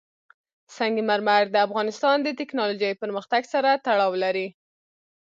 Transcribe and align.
سنگ 0.75 0.95
مرمر 1.09 1.43
د 1.51 1.55
افغانستان 1.67 2.17
د 2.23 2.27
تکنالوژۍ 2.39 2.93
پرمختګ 3.01 3.41
سره 3.53 3.69
تړاو 3.85 4.13
لري. 4.23 4.47